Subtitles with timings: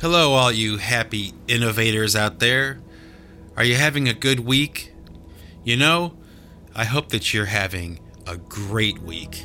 [0.00, 2.80] Hello, all you happy innovators out there.
[3.54, 4.94] Are you having a good week?
[5.62, 6.16] You know,
[6.74, 9.44] I hope that you're having a great week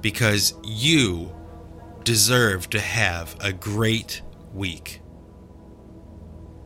[0.00, 1.32] because you
[2.02, 4.20] deserve to have a great
[4.52, 5.00] week.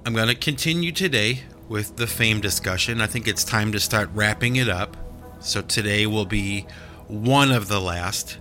[0.06, 3.02] I'm going to continue today with the fame discussion.
[3.02, 4.96] I think it's time to start wrapping it up.
[5.40, 6.62] So today will be
[7.08, 8.38] one of the last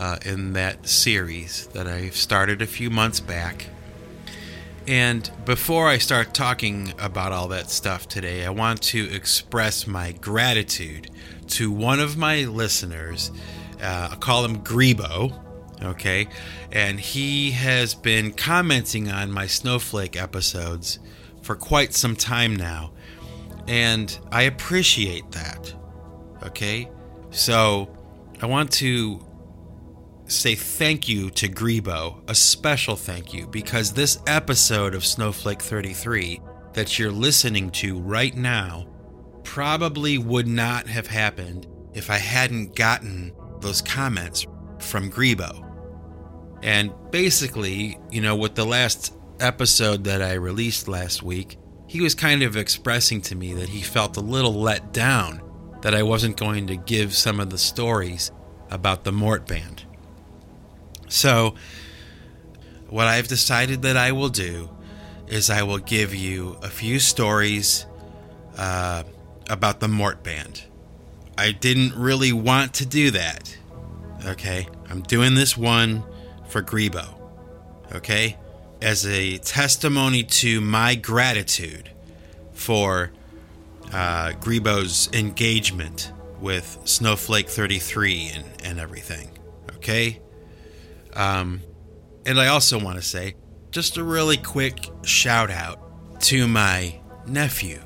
[0.00, 3.66] uh, in that series that I started a few months back.
[4.86, 10.12] And before I start talking about all that stuff today, I want to express my
[10.12, 11.10] gratitude
[11.48, 13.30] to one of my listeners.
[13.80, 15.38] Uh, I'll call him Grebo,
[15.82, 16.28] okay?
[16.72, 20.98] And he has been commenting on my Snowflake episodes
[21.42, 22.92] for quite some time now.
[23.68, 25.72] And I appreciate that,
[26.42, 26.88] okay?
[27.30, 27.94] So
[28.40, 29.24] I want to
[30.30, 36.40] say thank you to Grebo, a special thank you, because this episode of Snowflake 33
[36.72, 38.86] that you're listening to right now
[39.42, 44.46] probably would not have happened if I hadn't gotten those comments
[44.78, 45.66] from Grebo.
[46.62, 52.14] And basically, you know, with the last episode that I released last week, he was
[52.14, 55.42] kind of expressing to me that he felt a little let down
[55.82, 58.30] that I wasn't going to give some of the stories
[58.70, 59.84] about the Mort Band.
[61.10, 61.56] So,
[62.88, 64.70] what I've decided that I will do
[65.26, 67.84] is I will give you a few stories
[68.56, 69.02] uh,
[69.48, 70.62] about the Mort Band.
[71.36, 73.56] I didn't really want to do that.
[74.24, 76.04] Okay, I'm doing this one
[76.48, 77.14] for Grebo.
[77.92, 78.36] Okay,
[78.80, 81.90] as a testimony to my gratitude
[82.52, 83.10] for
[83.92, 89.30] uh, Grebo's engagement with Snowflake 33 and, and everything.
[89.76, 90.20] Okay?
[91.14, 91.60] Um,
[92.26, 93.34] and I also want to say
[93.70, 97.80] just a really quick shout out to my nephew,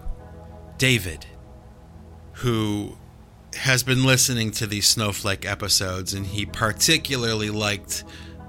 [0.79, 1.27] David,
[2.35, 2.97] who
[3.57, 8.05] has been listening to these Snowflake episodes, and he particularly liked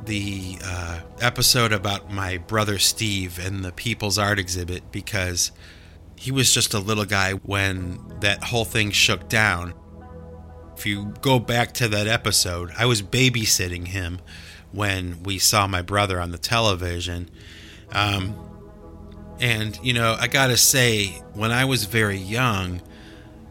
[0.05, 5.51] the uh, episode about my brother Steve and the People's Art exhibit because
[6.15, 9.73] he was just a little guy when that whole thing shook down.
[10.77, 14.19] If you go back to that episode, I was babysitting him
[14.75, 17.29] when we saw my brother on the television.
[17.91, 18.35] Um,
[19.39, 22.81] and, you know, I gotta say, when I was very young,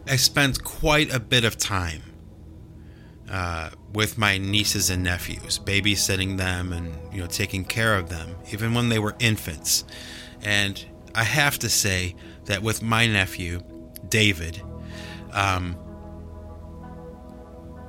[0.07, 2.03] I spent quite a bit of time
[3.29, 8.35] uh, with my nieces and nephews, babysitting them and, you know, taking care of them,
[8.51, 9.83] even when they were infants.
[10.43, 10.83] And
[11.15, 12.15] I have to say
[12.45, 13.61] that with my nephew,
[14.09, 14.61] David,
[15.31, 15.75] um,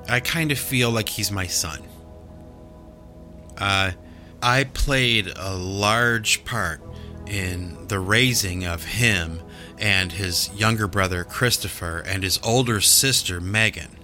[0.09, 1.83] I kind of feel like he's my son.
[3.57, 3.91] Uh,
[4.41, 6.81] I played a large part
[7.25, 9.41] in the raising of him
[9.77, 13.97] and his younger brother Christopher and his older sister Megan.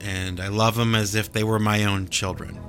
[0.00, 2.60] And I love them as if they were my own children.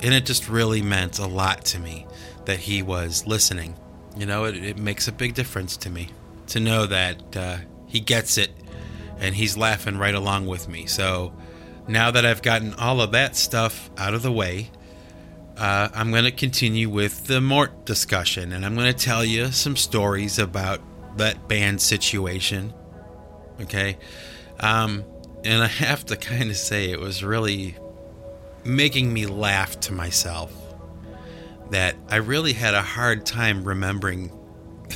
[0.00, 2.06] And it just really meant a lot to me
[2.44, 3.76] that he was listening.
[4.16, 6.08] You know, it, it makes a big difference to me
[6.48, 7.56] to know that uh,
[7.86, 8.50] he gets it
[9.18, 10.86] and he's laughing right along with me.
[10.86, 11.32] So
[11.86, 14.70] now that I've gotten all of that stuff out of the way,
[15.56, 19.52] uh, I'm going to continue with the Mort discussion, and I'm going to tell you
[19.52, 20.80] some stories about
[21.18, 22.72] that band situation.
[23.60, 23.98] Okay.
[24.60, 25.04] Um,
[25.44, 27.76] and I have to kind of say, it was really
[28.64, 30.52] making me laugh to myself
[31.70, 34.30] that I really had a hard time remembering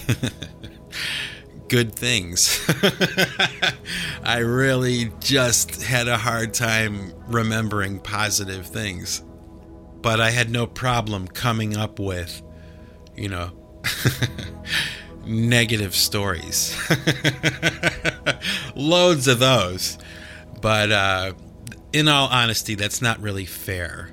[1.69, 2.65] good things.
[4.23, 9.23] I really just had a hard time remembering positive things
[10.02, 12.42] but I had no problem coming up with,
[13.16, 13.50] you know,
[15.26, 16.76] negative stories.
[18.75, 19.98] Loads of those.
[20.60, 21.32] But uh,
[21.93, 24.10] in all honesty, that's not really fair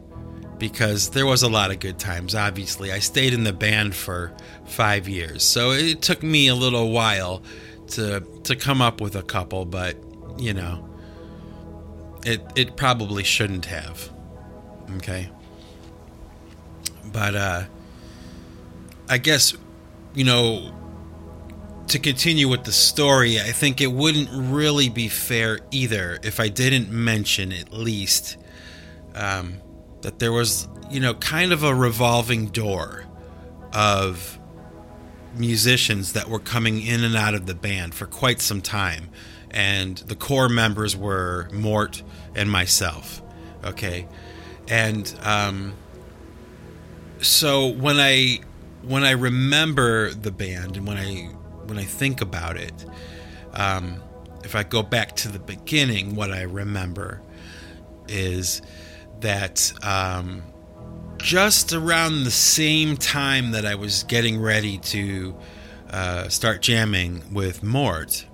[0.57, 2.91] because there was a lot of good times, obviously.
[2.91, 7.43] I stayed in the band for five years, so it took me a little while
[7.87, 9.97] to to come up with a couple, but
[10.37, 10.89] you know,
[12.25, 14.09] it it probably shouldn't have.
[14.95, 15.29] Okay.
[17.13, 17.63] But uh,
[19.07, 19.55] I guess,
[20.13, 20.73] you know,
[21.87, 26.49] to continue with the story, I think it wouldn't really be fair either if I
[26.49, 28.37] didn't mention at least
[29.13, 29.61] um,
[30.01, 33.05] that there was, you know, kind of a revolving door
[33.73, 34.39] of
[35.35, 39.09] musicians that were coming in and out of the band for quite some time.
[39.51, 42.01] And the core members were Mort
[42.35, 43.21] and myself.
[43.63, 44.07] Okay.
[44.67, 45.73] And um,
[47.23, 48.39] so when I
[48.83, 51.29] when I remember the band and when I
[51.65, 52.85] when I think about it,
[53.53, 54.01] um,
[54.43, 57.21] if I go back to the beginning, what I remember
[58.07, 58.61] is
[59.21, 60.43] that um,
[61.17, 65.35] just around the same time that I was getting ready to
[65.89, 68.25] uh, start jamming with Mort,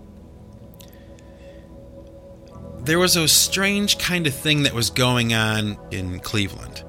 [2.80, 6.84] there was a strange kind of thing that was going on in Cleveland,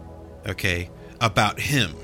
[0.47, 0.88] okay,
[1.20, 1.94] about him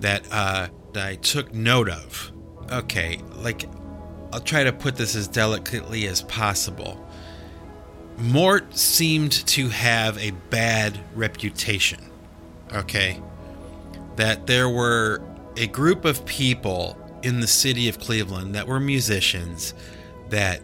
[0.00, 2.30] that, uh, I took note of.
[2.70, 3.68] Okay, like,
[4.32, 7.00] I'll try to put this as delicately as possible.
[8.16, 12.00] Mort seemed to have a bad reputation,
[12.72, 13.20] okay?
[14.16, 15.22] That there were
[15.56, 19.74] a group of people in the city of Cleveland that were musicians
[20.30, 20.60] that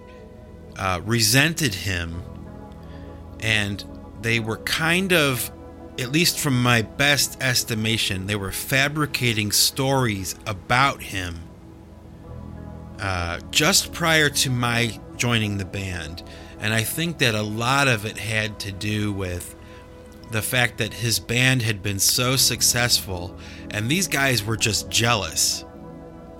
[0.77, 2.23] uh, resented him
[3.41, 3.85] and
[4.21, 5.51] they were kind of
[6.01, 11.39] at least from my best estimation, they were fabricating stories about him
[12.99, 16.23] uh, just prior to my joining the band.
[16.59, 19.55] And I think that a lot of it had to do with
[20.31, 23.37] the fact that his band had been so successful,
[23.71, 25.65] and these guys were just jealous.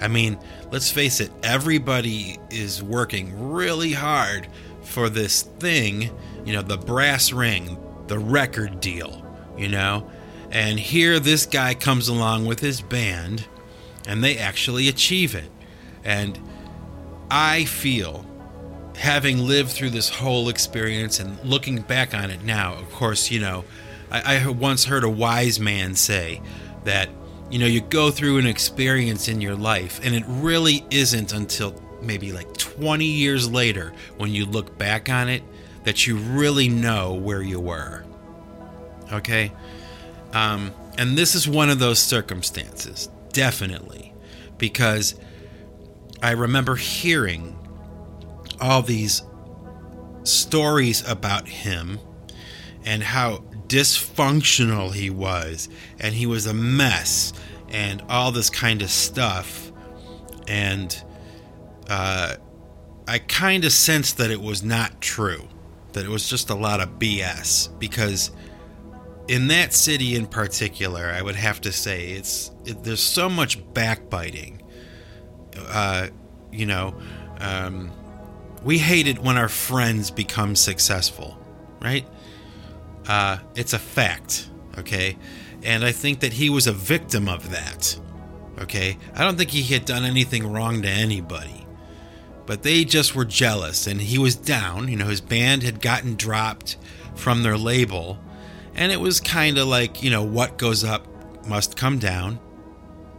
[0.01, 0.39] I mean,
[0.71, 4.49] let's face it, everybody is working really hard
[4.83, 6.11] for this thing,
[6.47, 9.20] you know, the brass ring, the record deal
[9.61, 10.11] you know?
[10.51, 13.47] And here this guy comes along with his band
[14.07, 15.51] and they actually achieve it.
[16.03, 16.39] And
[17.31, 18.27] I feel,
[18.97, 23.39] having lived through this whole experience and looking back on it now, of course, you
[23.39, 23.65] know,
[24.11, 26.41] I, I once heard a wise man say
[26.85, 27.11] that,
[27.51, 31.81] you know, you go through an experience in your life and it really isn't until
[32.03, 35.43] maybe like 20 years later when you look back on it
[35.85, 38.05] that you really know where you were.
[39.13, 39.53] Okay?
[40.33, 44.13] Um, and this is one of those circumstances, definitely,
[44.59, 45.15] because
[46.23, 47.57] I remember hearing
[48.61, 49.23] all these
[50.25, 51.99] stories about him
[52.85, 55.69] and how dysfunctional he was,
[55.99, 57.33] and he was a mess,
[57.69, 59.73] and all this kind of stuff.
[60.49, 61.03] And
[61.89, 62.37] uh,
[63.07, 65.49] I kind of sensed that it was not true,
[65.93, 68.31] that it was just a lot of BS, because
[69.31, 73.63] in that city in particular, I would have to say it's it, there's so much
[73.73, 74.61] backbiting.
[75.57, 76.09] Uh,
[76.51, 77.01] you know,
[77.39, 77.93] um,
[78.65, 81.39] we hate it when our friends become successful,
[81.81, 82.05] right?
[83.07, 85.17] Uh, it's a fact, okay?
[85.63, 87.97] And I think that he was a victim of that,
[88.59, 88.99] okay?
[89.15, 91.69] I don't think he had done anything wrong to anybody,
[92.47, 94.89] but they just were jealous, and he was down.
[94.89, 96.77] You know, his band had gotten dropped
[97.15, 98.19] from their label
[98.81, 101.07] and it was kind of like, you know, what goes up
[101.47, 102.41] must come down.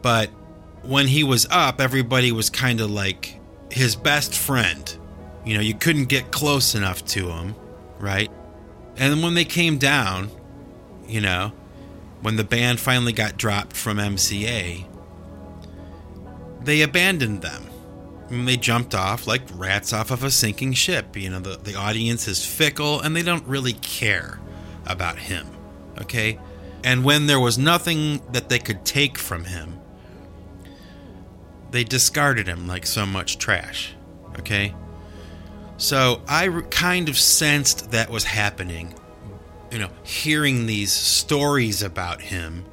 [0.01, 0.29] But
[0.81, 4.97] when he was up, everybody was kind of like his best friend.
[5.45, 7.53] You know, you couldn't get close enough to him,
[7.99, 8.31] right?
[8.97, 10.31] And when they came down,
[11.07, 11.51] you know,
[12.21, 14.83] when the band finally got dropped from MCA,
[16.63, 17.67] they abandoned them.
[18.31, 21.15] Mean, they jumped off like rats off of a sinking ship.
[21.15, 24.40] You know, the, the audience is fickle and they don't really care
[24.91, 25.47] about him.
[26.01, 26.39] Okay?
[26.83, 29.79] And when there was nothing that they could take from him,
[31.71, 33.93] they discarded him like so much trash.
[34.39, 34.73] Okay?
[35.77, 38.93] So I kind of sensed that was happening.
[39.71, 42.65] You know, hearing these stories about him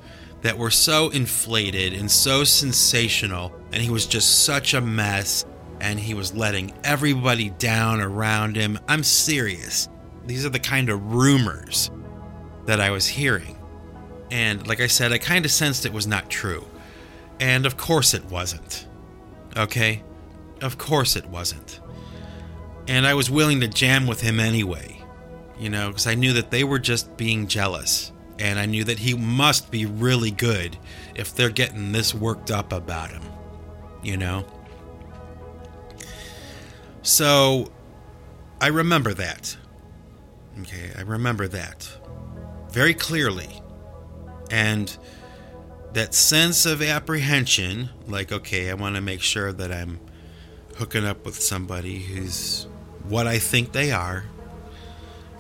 [0.43, 5.45] that were so inflated and so sensational, and he was just such a mess,
[5.81, 8.79] and he was letting everybody down around him.
[8.89, 9.89] I'm serious.
[10.27, 11.91] These are the kind of rumors
[12.69, 13.57] that I was hearing.
[14.31, 16.69] And like I said, I kind of sensed it was not true.
[17.41, 18.87] And of course it wasn't.
[19.57, 20.03] Okay?
[20.61, 21.81] Of course it wasn't.
[22.87, 25.03] And I was willing to jam with him anyway,
[25.59, 28.13] you know, because I knew that they were just being jealous.
[28.39, 30.77] And I knew that he must be really good
[31.15, 33.23] if they're getting this worked up about him,
[34.03, 34.45] you know?
[37.01, 37.73] So
[38.61, 39.57] I remember that.
[40.61, 41.98] Okay, I remember that
[42.71, 43.63] very clearly.
[44.51, 44.97] And
[45.93, 50.01] that sense of apprehension, like, okay, I want to make sure that I'm
[50.77, 52.67] hooking up with somebody who's
[53.09, 54.25] what I think they are.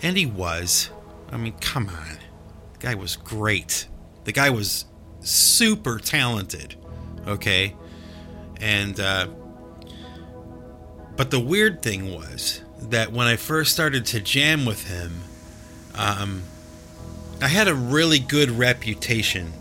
[0.02, 0.90] And he was.
[1.30, 2.18] I mean, come on.
[2.74, 3.86] The guy was great.
[4.24, 4.86] The guy was
[5.20, 6.76] super talented.
[7.26, 7.76] Okay?
[8.60, 9.28] And, uh,
[11.16, 15.20] but the weird thing was that when I first started to jam with him,
[15.94, 16.42] um,
[17.40, 19.52] I had a really good reputation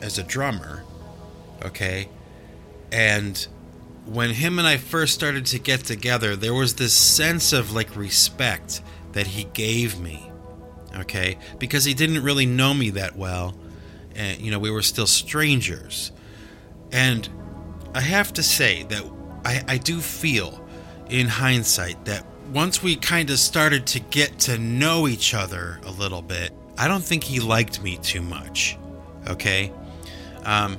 [0.00, 0.84] as a drummer.
[1.64, 2.08] Okay?
[2.90, 3.46] And
[4.06, 7.94] when him and I first started to get together, there was this sense of like
[7.96, 8.80] respect
[9.12, 10.30] that he gave me.
[10.96, 11.38] Okay?
[11.58, 13.54] Because he didn't really know me that well.
[14.14, 16.12] And, you know, we were still strangers.
[16.92, 17.28] And
[17.94, 19.04] I have to say that
[19.44, 20.66] I, I do feel
[21.10, 25.90] in hindsight that once we kind of started to get to know each other a
[25.90, 28.78] little bit, I don't think he liked me too much.
[29.26, 29.72] Okay?
[30.44, 30.78] Um,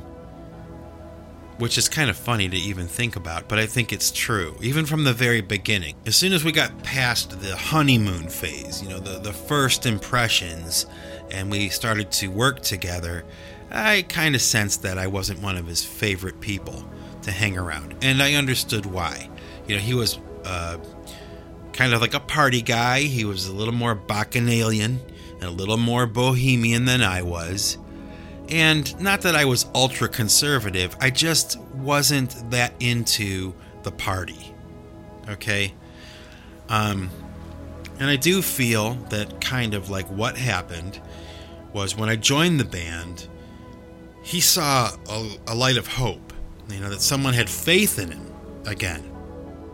[1.60, 4.86] which is kind of funny to even think about, but I think it's true, even
[4.86, 5.96] from the very beginning.
[6.06, 10.86] As soon as we got past the honeymoon phase, you know, the, the first impressions,
[11.30, 13.26] and we started to work together,
[13.70, 16.90] I kind of sensed that I wasn't one of his favorite people
[17.24, 17.94] to hang around.
[18.02, 19.30] And I understood why.
[19.68, 20.78] You know, he was uh,
[21.74, 25.02] kind of like a party guy, he was a little more bacchanalian
[25.42, 27.78] and a little more bohemian than I was.
[28.50, 33.54] And not that I was ultra conservative, I just wasn't that into
[33.84, 34.54] the party.
[35.30, 35.74] Okay?
[36.68, 37.10] Um,
[38.00, 41.00] and I do feel that kind of like what happened
[41.74, 43.28] was when I joined the band,
[44.24, 46.34] he saw a, a light of hope,
[46.70, 48.34] you know, that someone had faith in him
[48.66, 49.04] again.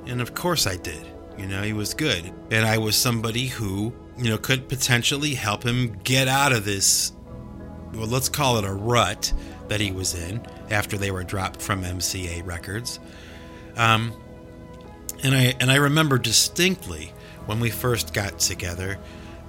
[0.06, 1.08] And of course I did.
[1.38, 2.32] You know, he was good.
[2.52, 7.12] And I was somebody who, you know, could potentially help him get out of this
[7.96, 9.34] well, let's call it a rut
[9.68, 13.00] that he was in after they were dropped from MCA Records.
[13.78, 14.14] Um,
[15.24, 17.14] and I and I remember distinctly
[17.46, 18.98] when we first got together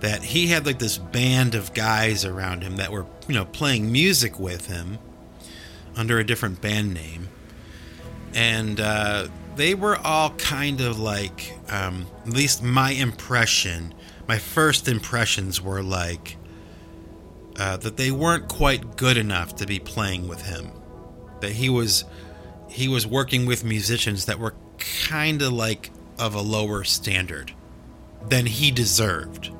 [0.00, 3.90] that he had like this band of guys around him that were you know playing
[3.90, 4.98] music with him
[5.96, 7.28] under a different band name,
[8.34, 13.94] and uh, they were all kind of like um, at least my impression.
[14.28, 16.36] My first impressions were like
[17.58, 20.70] uh, that they weren't quite good enough to be playing with him.
[21.40, 22.04] That he was
[22.68, 27.52] he was working with musicians that were kind of like of a lower standard
[28.28, 29.50] than he deserved.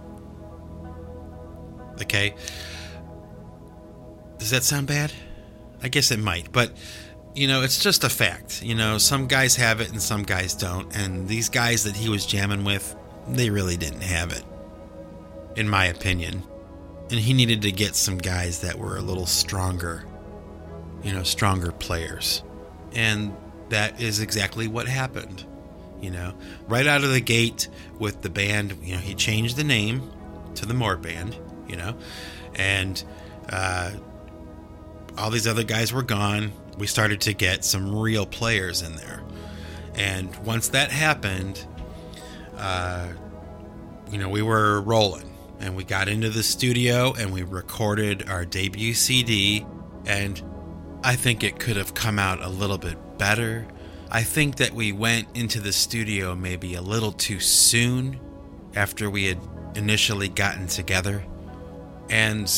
[2.03, 2.35] Okay?
[4.39, 5.13] Does that sound bad?
[5.83, 6.73] I guess it might, but
[7.35, 8.63] you know, it's just a fact.
[8.63, 12.09] You know, some guys have it and some guys don't, and these guys that he
[12.09, 12.97] was jamming with,
[13.29, 14.43] they really didn't have it
[15.57, 16.43] in my opinion
[17.11, 20.05] and he needed to get some guys that were a little stronger,
[21.03, 22.43] you know, stronger players.
[22.95, 23.37] And
[23.69, 25.45] that is exactly what happened.
[26.01, 26.35] You know,
[26.69, 30.11] right out of the gate with the band, you know, he changed the name
[30.57, 31.37] to the Mort Band,
[31.69, 31.97] you know,
[32.55, 33.03] and
[33.49, 33.93] uh,
[35.17, 36.53] all these other guys were gone.
[36.77, 39.23] We started to get some real players in there.
[39.95, 41.65] And once that happened,
[42.59, 43.09] uh,
[44.11, 48.45] you know, we were rolling and we got into the studio and we recorded our
[48.45, 49.67] debut CD.
[50.05, 50.41] And
[51.03, 53.67] I think it could have come out a little bit better.
[54.11, 58.21] I think that we went into the studio maybe a little too soon
[58.75, 59.39] after we had
[59.75, 61.25] initially gotten together.
[62.11, 62.49] And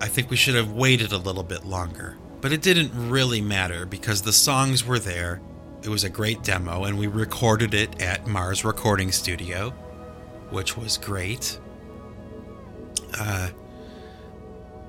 [0.00, 2.16] I think we should have waited a little bit longer.
[2.40, 5.40] But it didn't really matter because the songs were there.
[5.82, 9.70] It was a great demo, and we recorded it at Mars Recording Studio,
[10.50, 11.60] which was great
[13.18, 13.48] uh,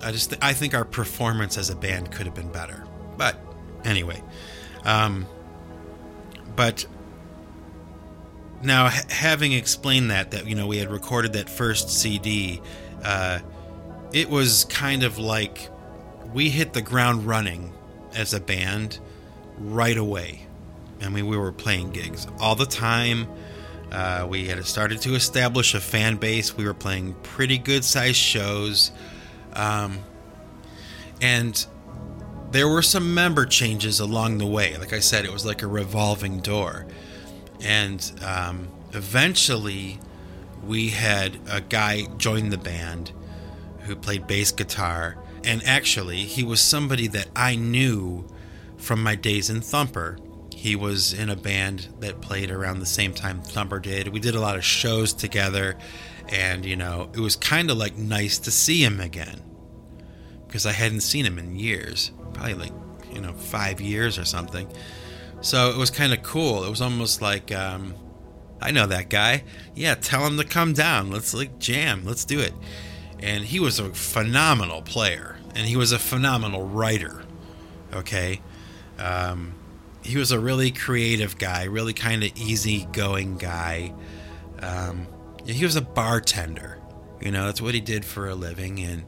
[0.01, 2.83] I just th- I think our performance as a band could have been better.
[3.17, 3.39] But
[3.83, 4.21] anyway,
[4.83, 5.25] um,
[6.55, 6.85] but
[8.61, 12.61] now ha- having explained that that you know we had recorded that first CD,
[13.03, 13.39] uh,
[14.13, 15.69] it was kind of like
[16.33, 17.73] we hit the ground running
[18.15, 18.99] as a band
[19.57, 20.45] right away.
[21.01, 23.27] I mean, we were playing gigs all the time.
[23.91, 26.55] Uh, we had started to establish a fan base.
[26.55, 28.91] We were playing pretty good sized shows.
[29.53, 29.99] Um,
[31.21, 31.65] and
[32.51, 34.77] there were some member changes along the way.
[34.77, 36.85] Like I said, it was like a revolving door.
[37.61, 39.99] And um, eventually,
[40.65, 43.11] we had a guy join the band
[43.81, 45.17] who played bass guitar.
[45.43, 48.27] And actually, he was somebody that I knew
[48.77, 50.17] from my days in Thumper.
[50.67, 54.09] He was in a band that played around the same time Thumper did.
[54.09, 55.77] We did a lot of shows together,
[56.27, 59.41] and you know, it was kind of like nice to see him again
[60.45, 62.73] because I hadn't seen him in years, probably like
[63.13, 64.67] you know five years or something.
[65.39, 66.65] So it was kind of cool.
[66.65, 67.93] It was almost like um,
[68.61, 69.45] I know that guy.
[69.73, 71.11] Yeah, tell him to come down.
[71.11, 72.03] Let's like jam.
[72.03, 72.53] Let's do it.
[73.21, 77.23] And he was a phenomenal player, and he was a phenomenal writer.
[77.93, 78.41] Okay.
[78.99, 79.53] Um,
[80.07, 83.93] he was a really creative guy, really kind of easygoing guy.
[84.61, 85.07] Um,
[85.45, 86.79] he was a bartender,
[87.21, 89.03] you know, that's what he did for a living, and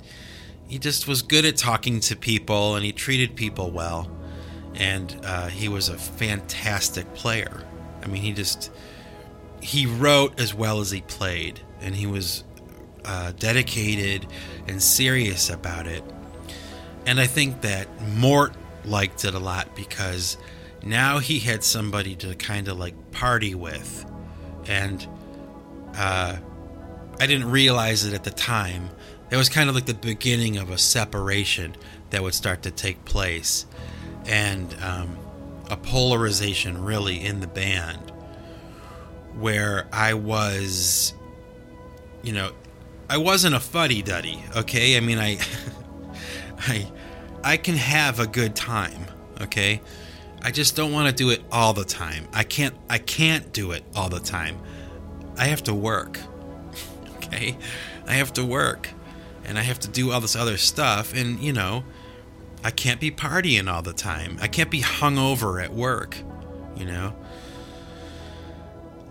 [0.68, 4.10] he just was good at talking to people, and he treated people well.
[4.76, 7.64] and uh, he was a fantastic player.
[8.04, 8.72] I mean, he just
[9.62, 12.44] he wrote as well as he played, and he was
[13.06, 14.26] uh, dedicated
[14.68, 16.04] and serious about it.
[17.06, 18.54] And I think that Mort
[18.86, 20.38] liked it a lot because
[20.84, 24.06] now he had somebody to kind of like party with,
[24.68, 25.06] and
[25.96, 26.38] uh,
[27.20, 28.90] I didn't realize it at the time.
[29.30, 31.76] It was kind of like the beginning of a separation
[32.10, 33.66] that would start to take place,
[34.26, 35.18] and um,
[35.70, 38.12] a polarization really in the band,
[39.36, 41.14] where I was,
[42.24, 42.52] you know,
[43.10, 44.44] I wasn't a fuddy duddy.
[44.56, 45.40] Okay, I mean, I,
[46.60, 46.92] I,
[47.44, 49.06] I can have a good time.
[49.42, 49.82] Okay,
[50.42, 52.28] I just don't want to do it all the time.
[52.34, 52.76] I can't.
[52.90, 54.58] I can't do it all the time.
[55.38, 56.20] I have to work.
[57.22, 57.58] Okay,
[58.08, 58.90] I have to work
[59.50, 61.14] and I have to do all this other stuff.
[61.14, 61.84] And, you know,
[62.64, 64.38] I can't be partying all the time.
[64.40, 66.18] I can't be hungover at work,
[66.78, 67.16] you know?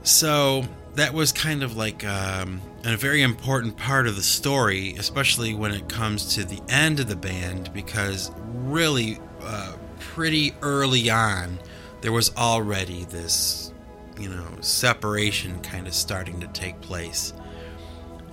[0.05, 5.55] So that was kind of like um, a very important part of the story, especially
[5.55, 9.73] when it comes to the end of the band, because really, uh,
[10.19, 11.61] pretty early on,
[12.01, 13.73] there was already this,
[14.19, 17.33] you know, separation kind of starting to take place.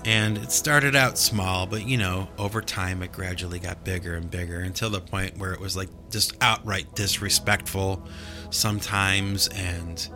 [0.03, 4.31] And it started out small, but you know, over time it gradually got bigger and
[4.31, 8.03] bigger until the point where it was like just outright disrespectful
[8.49, 10.09] sometimes and,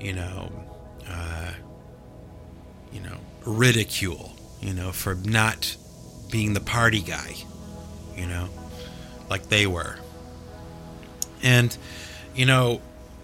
[0.00, 0.50] you know,
[1.08, 1.52] uh,
[2.92, 5.76] you know, ridicule, you know, for not
[6.32, 7.36] being the party guy,
[8.16, 8.48] you know,
[9.30, 9.96] like they were.
[11.44, 11.76] And,
[12.34, 12.80] you know,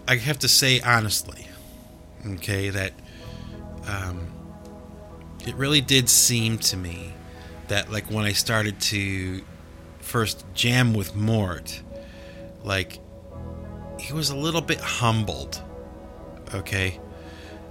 [0.07, 1.47] I have to say honestly,
[2.25, 2.93] okay, that
[3.87, 4.31] um,
[5.45, 7.13] it really did seem to me
[7.67, 9.41] that like when I started to
[9.99, 11.81] first jam with Mort,
[12.63, 12.99] like
[13.99, 15.61] he was a little bit humbled.
[16.53, 16.99] Okay.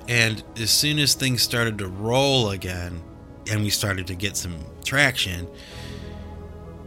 [0.08, 3.02] And as soon as things started to roll again
[3.50, 5.46] and we started to get some traction,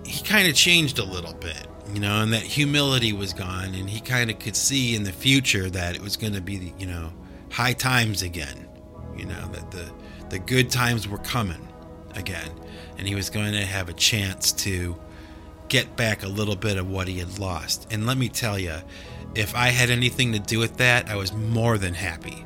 [0.05, 3.89] he kind of changed a little bit, you know, and that humility was gone and
[3.89, 6.85] he kind of could see in the future that it was going to be, you
[6.85, 7.11] know,
[7.51, 8.67] high times again,
[9.17, 9.91] you know, that the
[10.29, 11.67] the good times were coming
[12.15, 12.49] again,
[12.97, 14.97] and he was going to have a chance to
[15.67, 17.87] get back a little bit of what he had lost.
[17.91, 18.77] And let me tell you,
[19.35, 22.45] if I had anything to do with that, I was more than happy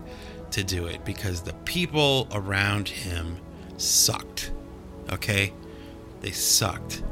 [0.52, 3.38] to do it because the people around him
[3.78, 4.52] sucked.
[5.12, 5.54] Okay?
[6.22, 7.04] They sucked.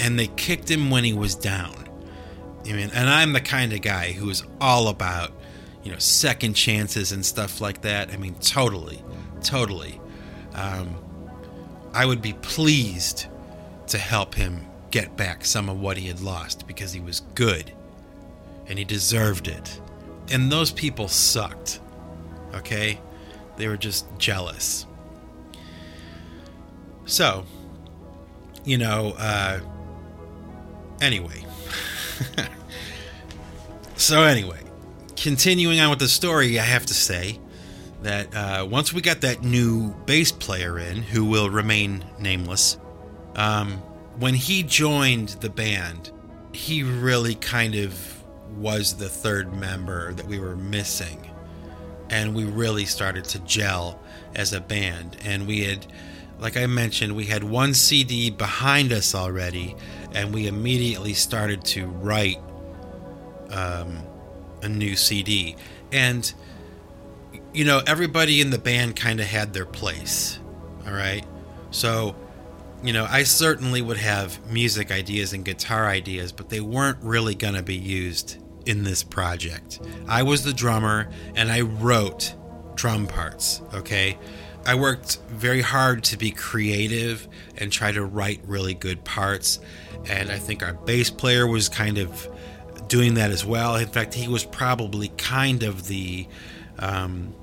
[0.00, 1.88] And they kicked him when he was down.
[2.64, 5.32] I mean, and I'm the kind of guy who is all about,
[5.82, 8.10] you know, second chances and stuff like that.
[8.10, 9.02] I mean, totally,
[9.42, 10.00] totally
[10.54, 10.96] um,
[11.92, 13.26] I would be pleased
[13.88, 17.72] to help him get back some of what he had lost because he was good
[18.66, 19.80] and he deserved it.
[20.30, 21.80] And those people sucked.
[22.54, 23.00] Okay?
[23.56, 24.86] They were just jealous.
[27.06, 27.44] So,
[28.64, 29.60] you know, uh,
[31.00, 31.44] anyway.
[33.96, 34.60] so, anyway,
[35.16, 37.38] continuing on with the story, I have to say
[38.02, 42.78] that uh, once we got that new bass player in, who will remain nameless,
[43.36, 43.82] um,
[44.18, 46.10] when he joined the band,
[46.52, 48.22] he really kind of
[48.56, 51.30] was the third member that we were missing.
[52.10, 54.00] And we really started to gel
[54.34, 55.16] as a band.
[55.24, 55.86] And we had,
[56.38, 59.76] like I mentioned, we had one CD behind us already,
[60.14, 62.38] and we immediately started to write
[63.50, 64.02] um,
[64.62, 65.56] a new CD.
[65.92, 66.32] And
[67.52, 70.38] you know, everybody in the band kind of had their place.
[70.86, 71.24] All right.
[71.70, 72.14] So,
[72.82, 77.34] you know, I certainly would have music ideas and guitar ideas, but they weren't really
[77.34, 79.80] going to be used in this project.
[80.08, 82.34] I was the drummer and I wrote
[82.74, 83.62] drum parts.
[83.74, 84.18] Okay.
[84.66, 89.58] I worked very hard to be creative and try to write really good parts.
[90.06, 92.28] And I think our bass player was kind of
[92.88, 93.76] doing that as well.
[93.76, 96.26] In fact, he was probably kind of the
[96.78, 97.34] um,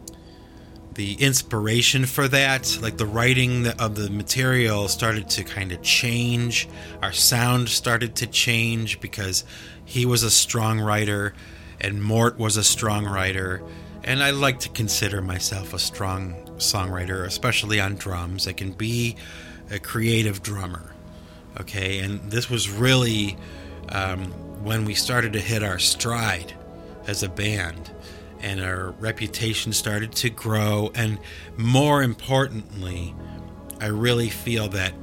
[0.94, 6.68] the inspiration for that, like the writing of the material, started to kind of change.
[7.04, 9.44] Our sound started to change because
[9.86, 11.36] he was a strong writer
[11.80, 13.62] and Mort was a strong writer.
[14.04, 18.48] And I like to consider myself a strong songwriter, especially on drums.
[18.48, 19.16] I can be
[19.72, 20.94] a creative drummer.
[21.60, 23.38] Okay, and this was really
[23.90, 24.26] um,
[24.64, 26.54] when we started to hit our stride
[27.08, 27.92] as a band
[28.42, 30.92] and our reputation started to grow.
[30.94, 31.18] And
[31.58, 33.16] more importantly,
[33.80, 34.94] I really feel that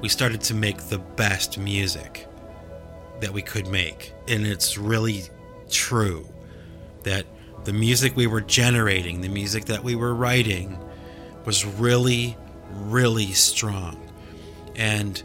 [0.00, 2.28] we started to make the best music
[3.20, 4.12] that we could make.
[4.28, 5.22] And it's really
[5.70, 6.28] true.
[7.02, 7.26] That
[7.64, 10.78] the music we were generating, the music that we were writing,
[11.44, 12.36] was really,
[12.70, 14.00] really strong.
[14.76, 15.22] And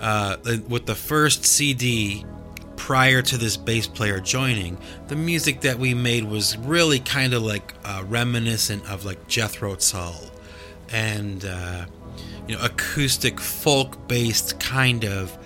[0.00, 0.36] uh,
[0.68, 2.24] with the first CD
[2.76, 4.78] prior to this bass player joining,
[5.08, 9.74] the music that we made was really kind of like uh, reminiscent of like Jethro
[9.76, 10.30] Tull.
[10.92, 11.86] And uh,
[12.50, 15.38] you know acoustic folk based kind of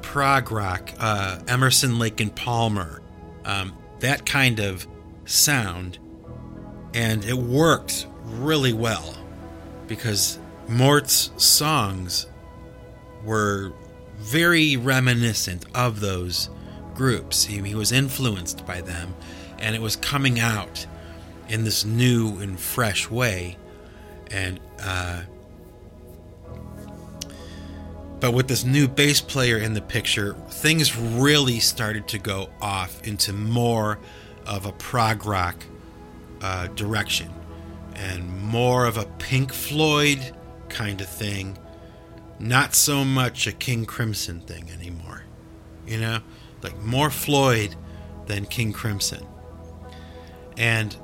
[0.00, 3.02] prog rock, uh, Emerson, Lake and Palmer,
[3.44, 4.86] um, that kind of
[5.24, 5.98] sound,
[6.94, 9.16] and it worked really well
[9.92, 12.26] because Mort's songs
[13.26, 13.74] were
[14.20, 16.48] very reminiscent of those
[16.94, 17.44] groups.
[17.44, 19.14] He, he, was influenced by them,
[19.58, 20.86] and it was coming out
[21.50, 23.58] in this new and fresh way.
[24.30, 25.24] And uh,
[28.18, 33.06] but with this new bass player in the picture, things really started to go off
[33.06, 33.98] into more
[34.46, 35.62] of a prog rock
[36.40, 37.30] uh, direction
[38.02, 40.34] and more of a Pink Floyd
[40.68, 41.56] kind of thing.
[42.40, 45.22] Not so much a King Crimson thing anymore.
[45.86, 46.18] You know?
[46.62, 47.76] Like more Floyd
[48.26, 49.24] than King Crimson.
[50.56, 50.96] And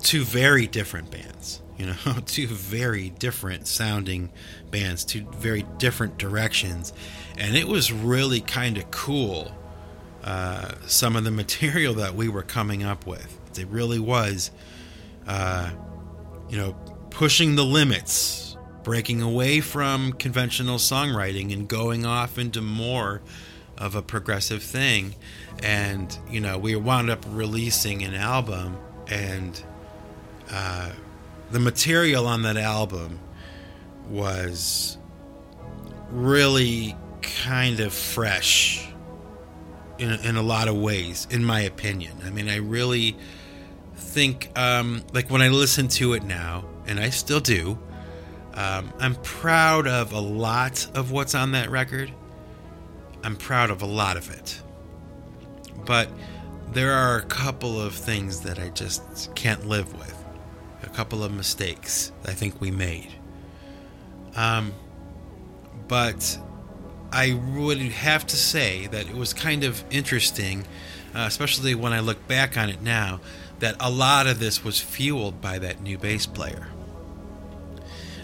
[0.00, 1.62] two very different bands.
[1.78, 1.94] You know,
[2.26, 4.30] two very different sounding
[4.70, 6.92] bands, two very different directions.
[7.38, 9.56] And it was really kind of cool,
[10.22, 13.38] uh, some of the material that we were coming up with.
[13.58, 14.50] It really was,
[15.26, 15.70] uh,
[16.52, 16.74] you know,
[17.08, 23.22] pushing the limits, breaking away from conventional songwriting and going off into more
[23.78, 25.14] of a progressive thing.
[25.62, 28.76] And, you know, we wound up releasing an album
[29.08, 29.64] and,
[30.50, 30.90] uh,
[31.50, 33.18] the material on that album
[34.10, 34.98] was
[36.10, 38.86] really kind of fresh
[39.98, 42.18] in, in a lot of ways, in my opinion.
[42.26, 43.16] I mean, I really
[44.02, 47.78] think, um, like, when I listen to it now, and I still do,
[48.54, 52.12] um, I'm proud of a lot of what's on that record.
[53.24, 54.60] I'm proud of a lot of it.
[55.86, 56.08] But
[56.72, 60.18] there are a couple of things that I just can't live with
[60.82, 63.08] a couple of mistakes I think we made.
[64.36, 64.72] Um,
[65.88, 66.38] but
[67.12, 70.66] I would have to say that it was kind of interesting,
[71.14, 73.20] uh, especially when I look back on it now,
[73.62, 76.66] that a lot of this was fueled by that new bass player.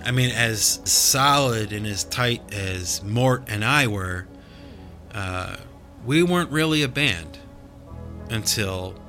[0.05, 4.27] I mean, as solid and as tight as Mort and I were,
[5.15, 5.55] uh,
[6.05, 7.39] we weren't really a band
[8.31, 9.01] until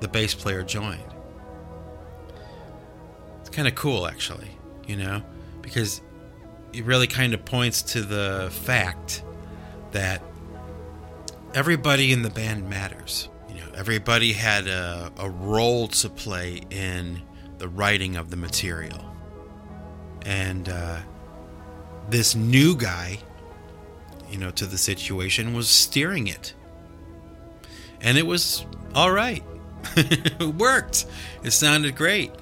[0.00, 1.00] the bass player joined
[3.40, 4.50] It's kind of cool, actually,
[4.86, 5.22] you know,
[5.62, 6.02] because
[6.74, 9.22] it really kind of points to the fact
[9.92, 10.22] that
[11.54, 13.30] everybody in the band matters.
[13.74, 17.22] Everybody had a, a role to play in
[17.58, 19.04] the writing of the material.
[20.26, 21.00] And uh,
[22.08, 23.18] this new guy,
[24.30, 26.54] you know, to the situation was steering it.
[28.00, 29.42] And it was all right.
[29.96, 31.06] it worked.
[31.42, 32.32] It sounded great.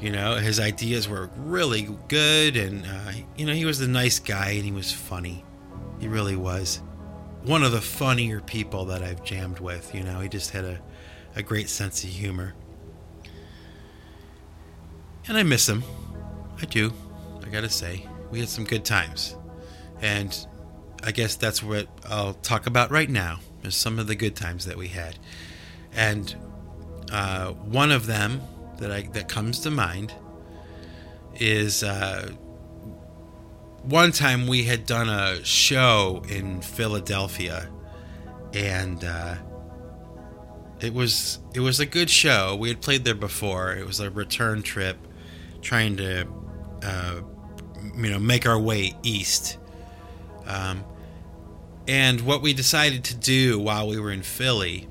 [0.00, 4.18] You know, his ideas were really good, and uh, you know, he was a nice
[4.18, 5.44] guy and he was funny.
[5.98, 6.80] He really was.
[7.44, 9.94] One of the funnier people that I've jammed with.
[9.94, 10.80] You know, he just had a,
[11.34, 12.54] a great sense of humor.
[15.26, 15.82] And I miss him.
[16.60, 16.92] I do.
[17.44, 18.06] I gotta say.
[18.30, 19.36] We had some good times.
[20.02, 20.36] And
[21.02, 24.66] I guess that's what I'll talk about right now, is some of the good times
[24.66, 25.18] that we had.
[25.92, 26.34] And
[27.10, 28.42] uh, one of them
[28.78, 30.14] that I that comes to mind
[31.36, 32.32] is uh,
[33.82, 37.68] one time we had done a show in Philadelphia,
[38.52, 39.36] and uh,
[40.80, 42.56] it was it was a good show.
[42.56, 43.72] We had played there before.
[43.74, 44.98] It was a return trip,
[45.62, 46.26] trying to
[46.82, 47.20] uh,
[47.96, 49.58] you know make our way east.
[50.46, 50.84] Um,
[51.86, 54.88] and what we decided to do while we were in Philly,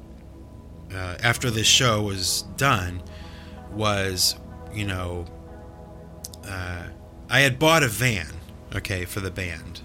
[0.93, 3.01] uh, after this show was done,
[3.71, 4.35] was,
[4.73, 5.25] you know,
[6.45, 6.83] uh,
[7.29, 8.27] I had bought a van,
[8.75, 9.81] okay, for the band,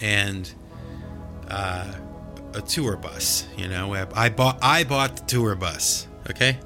[0.00, 0.52] and
[1.48, 1.92] uh,
[2.54, 3.46] a tour bus.
[3.56, 6.58] You know, I bought I bought the tour bus, okay,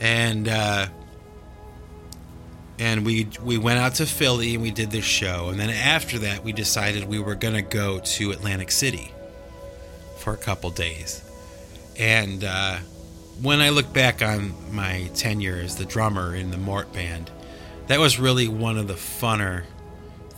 [0.00, 0.86] and uh,
[2.78, 6.18] and we we went out to Philly and we did this show, and then after
[6.20, 9.12] that we decided we were gonna go to Atlantic City
[10.18, 11.22] for a couple days,
[11.98, 12.44] and.
[12.44, 12.78] Uh,
[13.42, 17.30] when I look back on my tenure as the drummer in the Mort band,
[17.86, 19.64] that was really one of the funner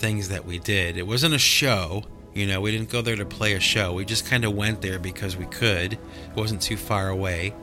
[0.03, 0.99] things that we did.
[0.99, 2.03] It wasn't a show,
[2.35, 3.93] you know, we didn't go there to play a show.
[3.93, 5.95] We just kind of went there because we could.
[5.95, 6.01] It
[6.35, 7.55] wasn't too far away.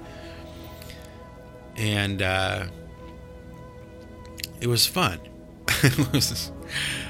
[1.75, 2.65] and uh,
[4.61, 5.19] it was fun.
[5.83, 6.51] it was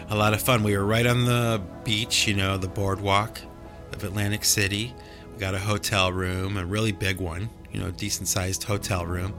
[0.09, 0.63] a lot of fun.
[0.63, 3.39] We were right on the beach, you know, the boardwalk
[3.93, 4.93] of Atlantic City.
[5.33, 9.33] We got a hotel room, a really big one, you know, decent sized hotel room.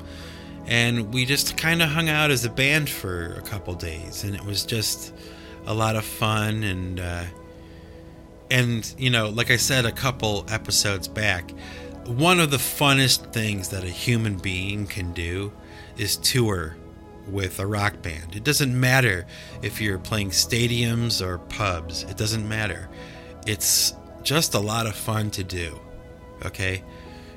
[0.67, 4.35] And we just kind of hung out as a band for a couple days, and
[4.35, 5.13] it was just
[5.71, 6.63] a lot of fun.
[6.65, 7.25] And uh,
[8.51, 11.53] and you know, like I said a couple episodes back,
[12.07, 15.53] one of the funnest things that a human being can do
[15.97, 16.77] is tour
[17.29, 18.35] with a rock band.
[18.35, 19.27] It doesn't matter
[19.63, 22.89] if you're playing stadiums or pubs, it doesn't matter.
[23.47, 25.79] It's just a lot of fun to do.
[26.45, 26.83] Okay?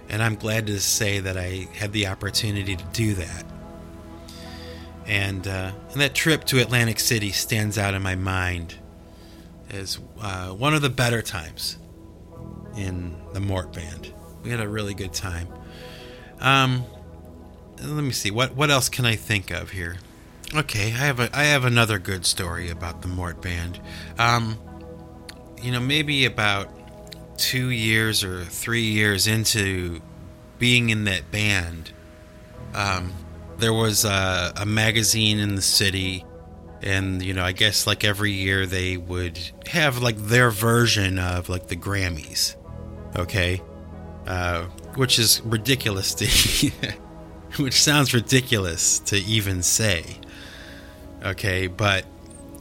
[0.09, 3.45] And I'm glad to say that I had the opportunity to do that.
[5.05, 8.75] And, uh, and that trip to Atlantic City stands out in my mind
[9.69, 11.77] as uh, one of the better times
[12.77, 14.13] in the Mort Band.
[14.43, 15.47] We had a really good time.
[16.39, 16.85] Um,
[17.81, 19.97] let me see what what else can I think of here.
[20.53, 23.79] Okay, I have a I have another good story about the Mort Band.
[24.19, 24.57] Um,
[25.61, 26.69] you know, maybe about
[27.37, 30.01] two years or three years into
[30.59, 31.91] being in that band,
[32.73, 33.13] um,
[33.57, 36.25] there was a, a magazine in the city,
[36.81, 41.49] and you know, I guess like every year they would have like their version of
[41.49, 42.55] like the Grammys.
[43.15, 43.61] Okay,
[44.27, 44.63] uh,
[44.95, 46.71] which is ridiculous to
[47.57, 50.17] which sounds ridiculous to even say.
[51.23, 52.05] Okay, but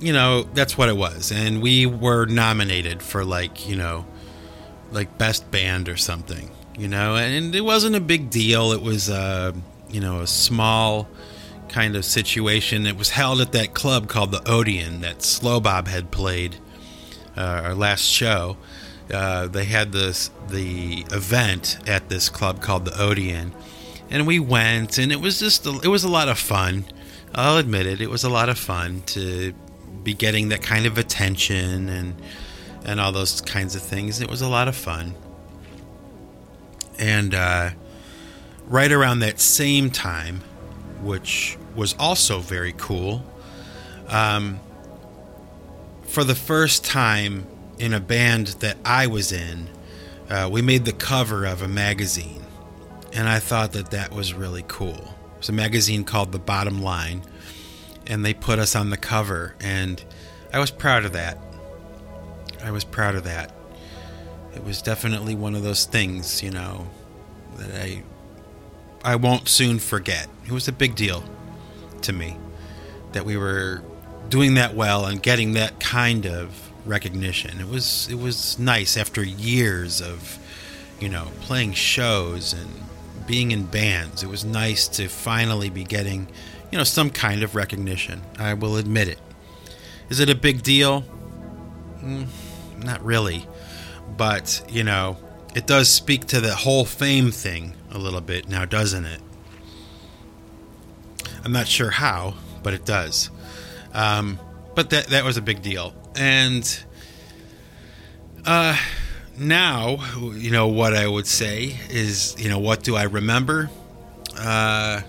[0.03, 1.31] you know, that's what it was.
[1.31, 4.05] And we were nominated for like, you know,
[4.91, 8.73] like best band or something, you know, and it wasn't a big deal.
[8.73, 9.53] It was uh,
[9.93, 11.09] you know, a small
[11.69, 12.87] kind of situation.
[12.87, 16.57] It was held at that club called the Odeon that Slow Bob had played
[17.37, 18.57] uh, our last show.
[19.13, 23.53] Uh, they had this the event at this club called the Odeon,
[24.11, 26.85] and we went, and it was just it was a lot of fun.
[27.35, 29.53] I'll admit it; it was a lot of fun to
[30.03, 32.23] be getting that kind of attention and
[32.85, 34.21] and all those kinds of things.
[34.21, 35.15] It was a lot of fun,
[36.99, 37.71] and uh,
[38.67, 40.43] right around that same time,
[41.01, 43.25] which was also very cool.
[44.09, 44.61] Um,
[46.05, 47.47] for the first time
[47.79, 49.69] in a band that I was in,
[50.29, 52.43] uh, we made the cover of a magazine
[53.13, 55.15] and I thought that that was really cool.
[55.39, 57.23] It's a magazine called The Bottom Line,
[58.07, 60.03] and they put us on the cover, and
[60.53, 61.39] I was proud of that.
[62.65, 63.53] I was proud of that.
[64.55, 66.89] It was definitely one of those things, you know,
[67.57, 68.03] that I
[69.05, 70.29] I won't soon forget.
[70.47, 71.25] It was a big deal
[72.03, 72.37] to me
[73.13, 73.83] that we were
[74.29, 77.61] doing that well and getting that kind of recognition.
[77.61, 80.39] It was it was nice after years of
[81.01, 82.69] you know playing shows and
[83.27, 84.23] being in bands.
[84.23, 86.29] It was nice to finally be getting,
[86.71, 88.23] you know, some kind of recognition.
[88.39, 89.19] I will admit it.
[90.09, 91.05] Is it a big deal?
[92.01, 92.27] Mm,
[92.85, 93.47] not really.
[94.17, 95.17] But, you know,
[95.55, 99.21] it does speak to the whole fame thing a little bit now, doesn't it?
[101.45, 103.31] I'm not sure how, but it does.
[103.93, 104.39] Um,
[104.75, 105.95] but that that was a big deal.
[106.17, 106.85] And
[108.47, 108.77] uh
[109.39, 109.99] now,
[110.35, 113.71] you know, what I would say is, you know, what do I remember?
[114.37, 115.01] Uh,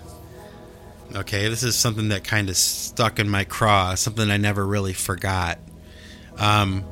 [1.14, 4.92] okay, this is something that kind of stuck in my craw, something I never really
[4.92, 5.58] forgot.
[6.38, 6.84] Um,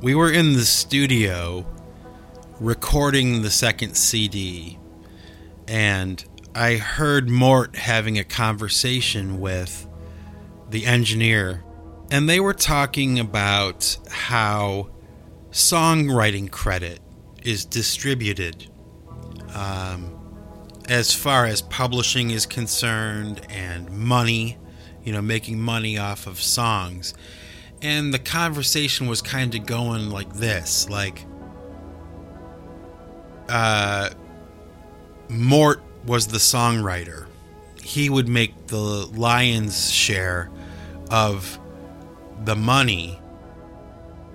[0.00, 1.66] we were in the studio
[2.60, 4.78] recording the second CD,
[5.68, 9.86] and I heard Mort having a conversation with
[10.68, 11.62] the engineer,
[12.10, 14.90] and they were talking about how
[15.52, 17.00] songwriting credit
[17.44, 18.68] is distributed
[19.54, 20.18] um,
[20.88, 24.58] as far as publishing is concerned and money,
[25.04, 27.14] you know, making money off of songs.
[27.80, 31.24] And the conversation was kind of going like this like,
[33.48, 34.10] uh,
[35.28, 37.26] Mort was the songwriter.
[37.82, 40.50] He would make the lion's share
[41.10, 41.58] of
[42.44, 43.18] the money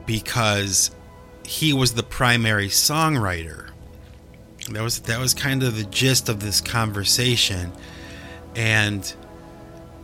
[0.06, 0.91] because
[1.45, 3.69] he was the primary songwriter.
[4.71, 7.71] That was that was kind of the gist of this conversation,
[8.56, 9.13] and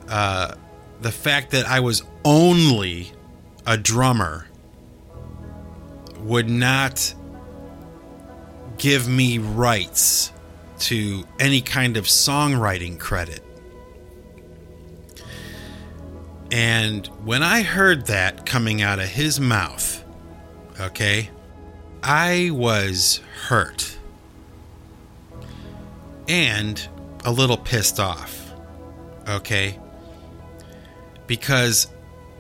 [0.10, 0.56] uh,
[1.02, 3.12] the fact that I was only
[3.66, 4.48] a drummer
[6.20, 7.14] would not
[8.80, 10.32] give me rights
[10.80, 13.44] to any kind of songwriting credit.
[16.52, 20.04] And when I heard that coming out of his mouth,
[20.80, 21.30] okay?
[22.02, 23.98] I was hurt.
[26.28, 26.88] And
[27.26, 28.52] a little pissed off.
[29.28, 29.78] Okay?
[31.28, 31.88] Because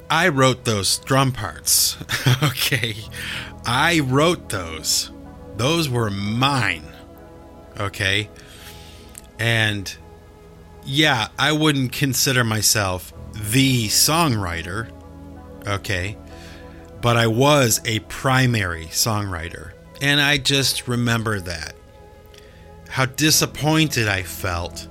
[0.09, 1.97] I wrote those drum parts.
[2.43, 2.95] okay?
[3.65, 5.11] I wrote those.
[5.59, 6.85] Those were mine.
[7.77, 8.29] Okay?
[9.37, 9.93] And
[10.85, 14.89] yeah, I wouldn't consider myself the songwriter.
[15.67, 16.15] Okay?
[17.01, 19.73] But I was a primary songwriter.
[20.01, 21.75] And I just remember that.
[22.87, 24.87] How disappointed I felt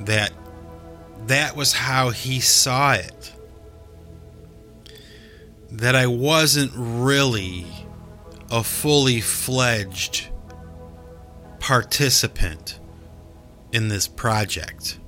[0.00, 0.32] that
[1.28, 3.32] that was how he saw it.
[5.70, 7.66] That I wasn't really
[8.50, 10.28] a fully fledged
[11.58, 12.78] participant
[13.72, 14.98] in this project.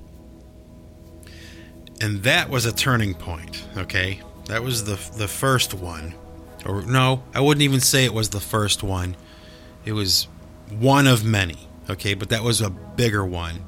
[2.01, 4.21] And that was a turning point, okay?
[4.47, 6.15] That was the the first one.
[6.65, 9.17] Or no, I wouldn't even say it was the first one.
[9.85, 10.29] It was
[10.71, 12.15] one of many, okay?
[12.15, 13.65] But that was a bigger one.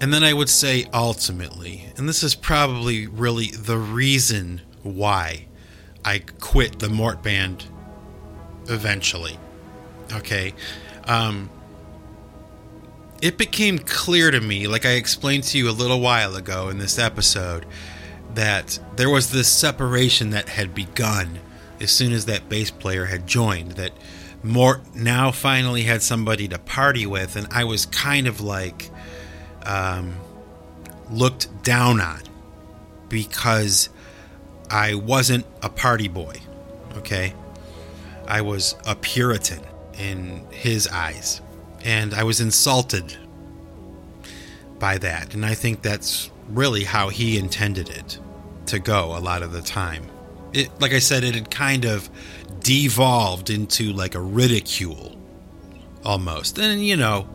[0.00, 5.46] And then I would say ultimately, and this is probably really the reason why
[6.04, 7.64] I quit the Mort band
[8.68, 9.38] eventually.
[10.12, 10.54] Okay.
[11.04, 11.50] Um,
[13.20, 16.78] it became clear to me, like I explained to you a little while ago in
[16.78, 17.64] this episode,
[18.34, 21.38] that there was this separation that had begun
[21.80, 23.72] as soon as that bass player had joined.
[23.72, 23.92] That
[24.42, 28.90] Mort now finally had somebody to party with, and I was kind of like
[29.64, 30.14] um,
[31.10, 32.22] looked down on
[33.08, 33.88] because
[34.72, 36.36] I wasn't a party boy.
[36.96, 37.34] Okay,
[38.26, 39.60] I was a Puritan
[39.98, 41.40] in his eyes,
[41.84, 43.16] and I was insulted
[44.78, 48.18] by that, and I think that's really how he intended it
[48.66, 50.06] to go a lot of the time.
[50.52, 52.10] It, like I said, it had kind of
[52.60, 55.18] devolved into like a ridicule
[56.04, 56.58] almost.
[56.58, 57.28] And, you know,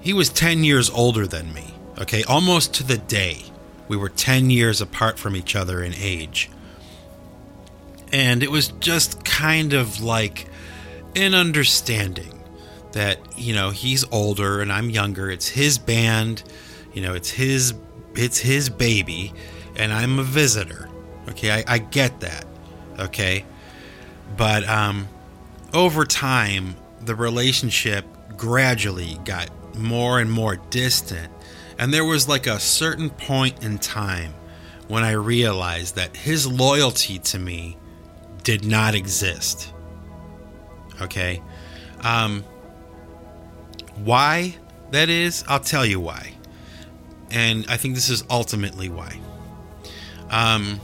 [0.00, 2.22] he was 10 years older than me, okay?
[2.24, 3.44] Almost to the day.
[3.88, 6.50] We were 10 years apart from each other in age.
[8.12, 10.46] And it was just kind of like
[11.16, 12.38] an understanding
[12.92, 15.30] that, you know, he's older and I'm younger.
[15.30, 16.42] It's his band,
[16.92, 17.74] you know, it's his
[18.14, 19.32] it's his baby
[19.76, 20.88] and I'm a visitor.
[21.28, 22.46] Okay, I, I get that.
[22.98, 23.44] Okay.
[24.36, 25.08] But um
[25.74, 28.04] over time the relationship
[28.36, 31.32] gradually got more and more distant.
[31.78, 34.34] And there was like a certain point in time
[34.88, 37.76] when I realized that his loyalty to me
[38.42, 39.72] did not exist.
[41.00, 41.42] Okay?
[42.02, 42.42] Um,
[43.96, 44.56] why
[44.90, 46.32] that is, I'll tell you why.
[47.30, 49.20] And I think this is ultimately why.
[50.30, 50.80] Um,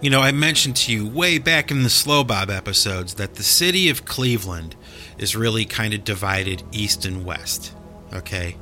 [0.00, 3.42] you know, I mentioned to you way back in the Slow Bob episodes that the
[3.42, 4.76] city of Cleveland
[5.18, 7.74] is really kind of divided east and west.
[8.14, 8.56] Okay?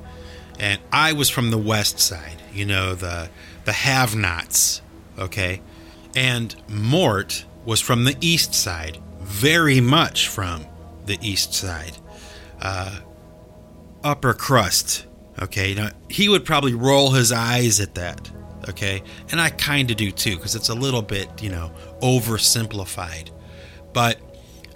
[0.59, 3.31] And I was from the west side, you know, the
[3.64, 4.83] the have-nots,
[5.18, 5.61] okay?
[6.16, 10.66] And Mort was from the east side, very much from
[11.05, 11.99] the east side.
[12.62, 13.01] Uh,
[14.03, 15.07] upper crust,
[15.40, 15.75] okay?
[15.75, 18.31] Now, he would probably roll his eyes at that,
[18.71, 19.03] okay?
[19.31, 23.31] And I kind of do too, because it's a little bit, you know, oversimplified.
[23.92, 24.18] But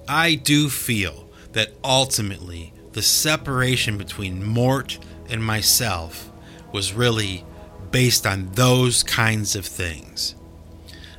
[0.06, 6.30] I do feel that ultimately the separation between Mort and myself
[6.72, 7.44] was really
[7.90, 10.34] based on those kinds of things.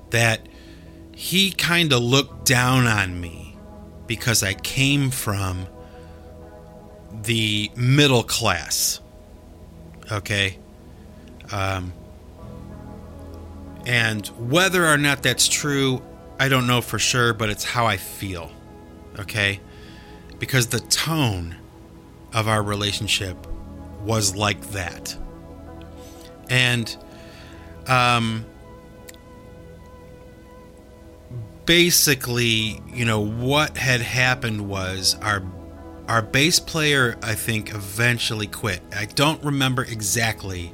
[0.09, 0.47] That
[1.13, 3.57] he kind of looked down on me
[4.07, 5.67] because I came from
[7.23, 8.99] the middle class.
[10.11, 10.57] Okay?
[11.51, 11.93] Um,
[13.85, 16.01] and whether or not that's true,
[16.39, 18.51] I don't know for sure, but it's how I feel.
[19.19, 19.59] Okay?
[20.39, 21.55] Because the tone
[22.33, 23.47] of our relationship
[24.03, 25.17] was like that.
[26.49, 26.95] And
[27.87, 28.45] um,
[31.65, 35.43] basically, you know, what had happened was our
[36.07, 38.81] our bass player, I think, eventually quit.
[38.93, 40.73] I don't remember exactly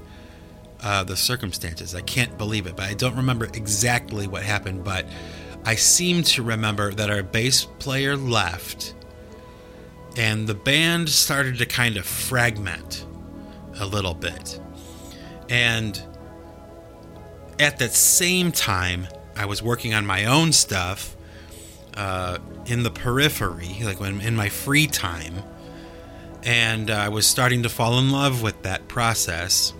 [0.81, 1.93] uh, the circumstances.
[1.93, 4.83] I can't believe it, but I don't remember exactly what happened.
[4.83, 5.05] But
[5.65, 8.95] I seem to remember that our bass player left,
[10.17, 13.05] and the band started to kind of fragment
[13.79, 14.59] a little bit.
[15.49, 16.01] And
[17.59, 21.15] at that same time, I was working on my own stuff
[21.95, 25.43] uh, in the periphery, like when in my free time,
[26.43, 29.73] and I was starting to fall in love with that process.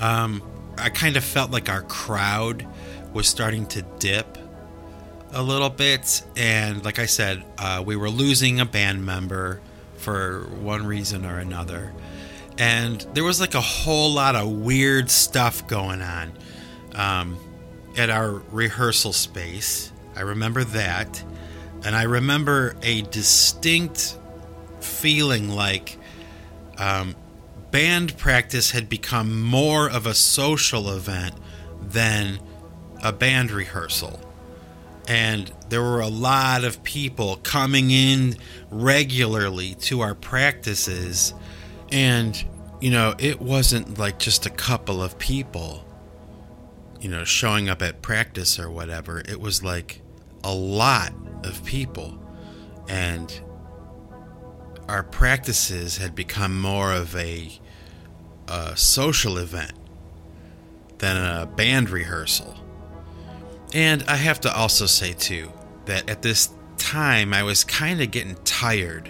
[0.00, 0.42] Um,
[0.76, 2.66] I kind of felt like our crowd
[3.12, 4.38] was starting to dip
[5.32, 6.22] a little bit.
[6.36, 9.60] And like I said, uh, we were losing a band member
[10.02, 11.92] for one reason or another.
[12.58, 16.32] And there was like a whole lot of weird stuff going on
[16.94, 17.38] um,
[17.96, 19.92] at our rehearsal space.
[20.14, 21.22] I remember that.
[21.84, 24.16] And I remember a distinct
[24.80, 25.98] feeling like
[26.78, 27.16] um,
[27.70, 31.34] band practice had become more of a social event
[31.80, 32.38] than
[33.02, 34.20] a band rehearsal.
[35.08, 38.36] And there were a lot of people coming in
[38.70, 41.34] regularly to our practices.
[41.90, 42.42] And,
[42.80, 45.84] you know, it wasn't like just a couple of people,
[47.00, 49.20] you know, showing up at practice or whatever.
[49.20, 50.00] It was like
[50.44, 52.18] a lot of people.
[52.88, 53.40] And
[54.88, 57.50] our practices had become more of a,
[58.48, 59.72] a social event
[60.98, 62.61] than a band rehearsal.
[63.74, 65.50] And I have to also say, too,
[65.86, 69.08] that at this time I was kind of getting tired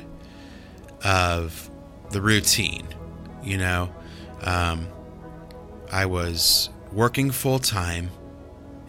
[1.05, 1.71] of
[2.11, 2.87] the routine.
[3.43, 3.93] You know,
[4.43, 4.87] um,
[5.91, 8.11] I was working full time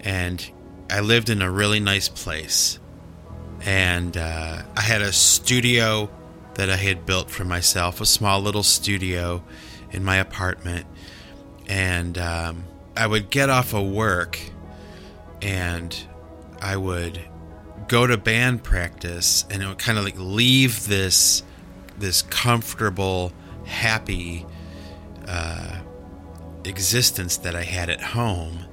[0.02, 0.48] and
[0.90, 2.80] I lived in a really nice place.
[3.62, 6.10] And uh, I had a studio
[6.56, 9.44] that I had built for myself, a small little studio
[9.92, 10.86] in my apartment.
[11.68, 12.66] And um,
[12.96, 14.40] I would get off of work
[15.44, 16.08] and
[16.62, 17.20] I would
[17.88, 21.44] go to band practice and it would kind of like leave this
[22.00, 23.32] this comfortable,
[23.66, 24.46] happy
[25.28, 25.80] uh,
[26.64, 28.66] existence that I had at home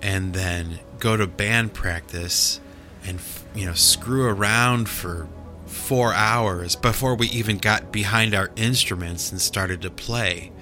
[0.00, 2.60] and then go to band practice
[3.04, 3.18] and
[3.54, 5.26] you know screw around for
[5.66, 10.52] four hours before we even got behind our instruments and started to play.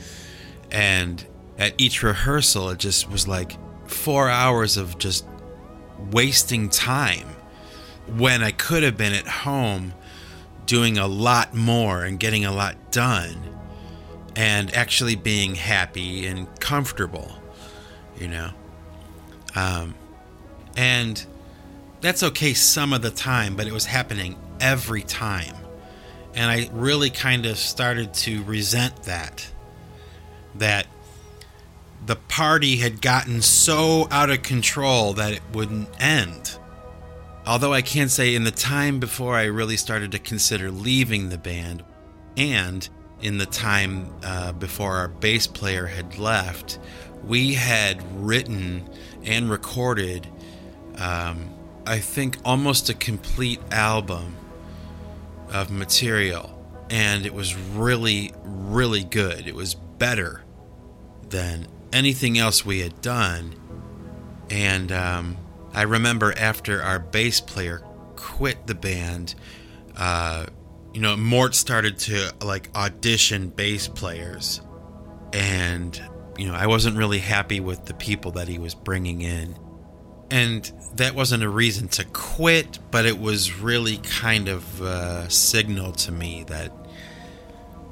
[0.70, 1.24] And
[1.58, 3.56] at each rehearsal, it just was like
[3.88, 5.26] four hours of just
[6.10, 7.26] wasting time
[8.06, 9.94] when I could have been at home
[10.66, 13.36] doing a lot more and getting a lot done
[14.36, 17.32] and actually being happy and comfortable,
[18.18, 18.50] you know.
[19.56, 19.94] Um,
[20.76, 21.24] and
[22.00, 25.54] that's okay some of the time, but it was happening every time.
[26.34, 29.50] And I really kind of started to resent that.
[30.54, 30.86] That
[32.08, 36.58] the party had gotten so out of control that it wouldn't end.
[37.46, 41.36] Although I can't say in the time before I really started to consider leaving the
[41.36, 41.84] band,
[42.34, 42.88] and
[43.20, 46.78] in the time uh, before our bass player had left,
[47.24, 48.88] we had written
[49.24, 50.26] and recorded,
[50.96, 51.50] um,
[51.86, 54.34] I think, almost a complete album
[55.52, 59.46] of material, and it was really, really good.
[59.46, 60.42] It was better
[61.28, 63.54] than anything else we had done.
[64.50, 65.36] And um,
[65.74, 67.82] I remember after our bass player
[68.16, 69.34] quit the band,
[69.96, 70.46] uh,
[70.92, 74.60] you know, Mort started to like audition bass players.
[75.32, 76.00] And,
[76.36, 79.56] you know, I wasn't really happy with the people that he was bringing in.
[80.30, 85.92] And that wasn't a reason to quit, but it was really kind of a signal
[85.92, 86.72] to me that,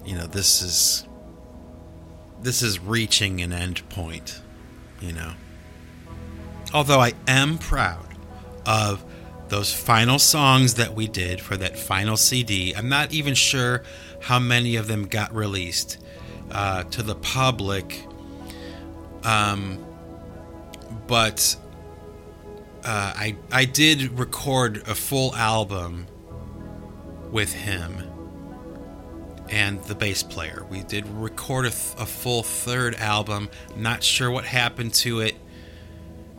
[0.04, 1.05] you know, this is
[2.46, 4.40] this is reaching an end point,
[5.00, 5.32] you know.
[6.72, 8.06] Although I am proud
[8.64, 9.04] of
[9.48, 12.72] those final songs that we did for that final CD.
[12.72, 13.82] I'm not even sure
[14.22, 15.98] how many of them got released
[16.52, 18.06] uh, to the public.
[19.24, 19.84] Um,
[21.08, 21.56] but
[22.84, 26.06] uh, I I did record a full album
[27.32, 28.15] with him
[29.48, 30.64] and the bass player.
[30.68, 33.48] We did record a, th- a full third album.
[33.76, 35.36] Not sure what happened to it,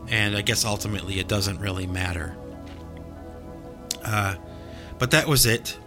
[0.07, 2.35] and I guess ultimately it doesn't really matter.
[4.03, 4.35] Uh,
[4.99, 5.77] but that was it.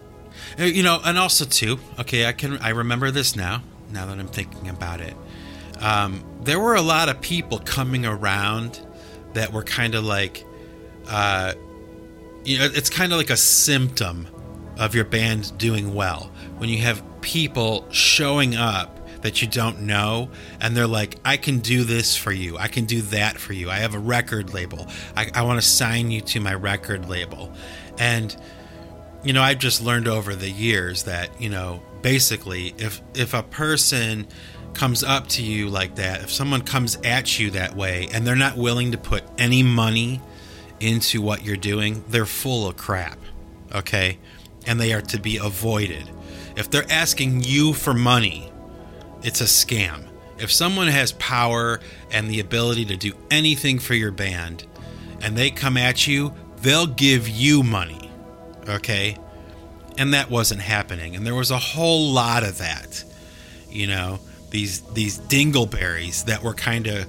[0.58, 1.78] Uh, you know, and also too.
[1.98, 3.62] Okay, I can I remember this now.
[3.90, 5.14] Now that I'm thinking about it,
[5.80, 8.80] um, there were a lot of people coming around
[9.32, 10.44] that were kind of like,
[11.08, 11.54] uh,
[12.44, 14.28] you know, it's kind of like a symptom
[14.78, 20.30] of your band doing well when you have people showing up that you don't know
[20.60, 22.56] and they're like i can do this for you.
[22.56, 23.68] I can do that for you.
[23.70, 24.86] I have a record label.
[25.14, 27.52] I, I want to sign you to my record label.
[27.98, 28.34] And
[29.22, 33.42] you know i've just learned over the years that you know basically if if a
[33.42, 34.26] person
[34.72, 38.34] comes up to you like that if someone comes at you that way and they're
[38.34, 40.22] not willing to put any money
[40.78, 43.18] into what you're doing they're full of crap
[43.74, 44.18] okay?
[44.66, 46.08] And they are to be avoided
[46.60, 48.52] if they're asking you for money,
[49.22, 50.04] it's a scam.
[50.38, 51.80] If someone has power
[52.10, 54.66] and the ability to do anything for your band
[55.20, 58.10] and they come at you, they'll give you money.
[58.68, 59.16] Okay?
[59.98, 61.16] And that wasn't happening.
[61.16, 63.04] And there was a whole lot of that.
[63.70, 64.18] You know,
[64.50, 67.06] these these dingleberries that were kind of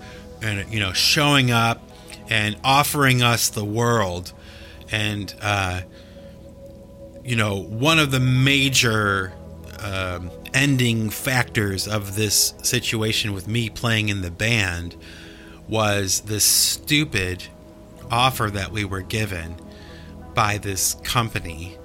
[0.70, 1.82] you know showing up
[2.30, 4.32] and offering us the world
[4.92, 5.82] and uh,
[7.24, 9.34] you know one of the major
[9.82, 14.96] um, ending factors of this situation with me playing in the band
[15.68, 17.44] was this stupid
[18.10, 19.56] offer that we were given
[20.34, 21.78] by this company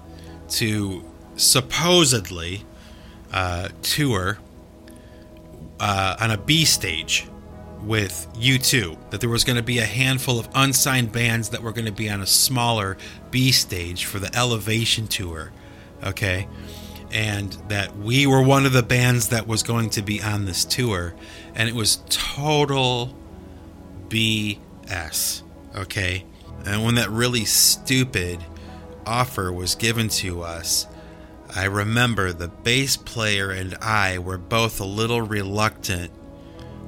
[0.49, 1.05] to
[1.37, 2.65] supposedly
[3.33, 4.39] uh, tour
[5.81, 7.27] uh, on a B stage
[7.83, 9.11] with U2.
[9.11, 11.93] That there was going to be a handful of unsigned bands that were going to
[11.93, 12.97] be on a smaller
[13.31, 15.53] B stage for the Elevation tour.
[16.03, 16.49] Okay.
[17.17, 20.67] And that we were one of the bands that was going to be on this
[20.67, 21.15] tour.
[21.55, 23.17] And it was total
[24.09, 25.43] BS.
[25.75, 26.25] Okay.
[26.67, 28.45] And when that really stupid
[29.07, 30.87] offer was given to us,
[31.55, 36.13] I remember the bass player and I were both a little reluctant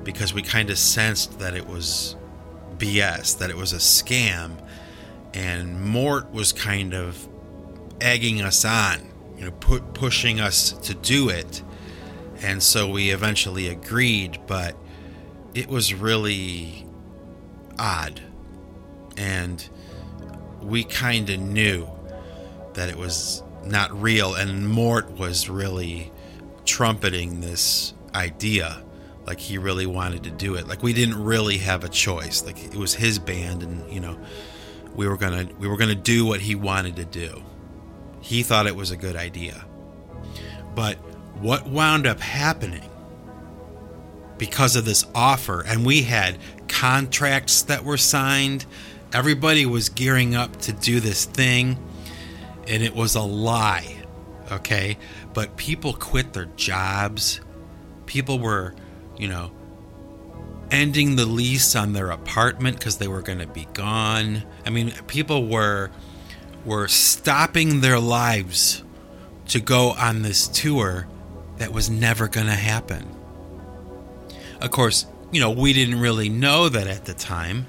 [0.03, 2.17] because we kind of sensed that it was
[2.77, 4.63] BS, that it was a scam,
[5.33, 7.29] and Mort was kind of
[8.01, 9.01] egging us on,
[9.39, 11.63] you know, pu- pushing us to do it.
[12.43, 14.77] And so we eventually agreed, but
[15.55, 16.87] it was really
[17.79, 18.21] odd.
[19.17, 19.67] And
[20.63, 21.89] we kind of knew
[22.75, 26.13] that it was not real, and Mort was really
[26.65, 28.83] trumpeting this idea
[29.27, 32.63] like he really wanted to do it like we didn't really have a choice like
[32.63, 34.19] it was his band and you know
[34.95, 37.43] we were gonna we were gonna do what he wanted to do
[38.21, 39.65] he thought it was a good idea.
[40.75, 40.97] But
[41.41, 42.89] what wound up happening
[44.39, 46.39] because of this offer and we had
[46.69, 48.65] contracts that were signed.
[49.13, 51.77] Everybody was gearing up to do this thing
[52.69, 53.99] and it was a lie
[54.51, 54.99] okay?
[55.35, 57.41] But people quit their jobs.
[58.07, 58.75] People were
[59.17, 59.53] you know
[60.71, 64.43] ending the lease on their apartment because they were going to be gone.
[64.65, 65.91] I mean people were
[66.69, 68.83] were stopping their lives
[69.49, 71.09] to go on this tour
[71.57, 73.09] that was never going to happen.
[74.61, 77.67] Of course you know we didn't really know that at the time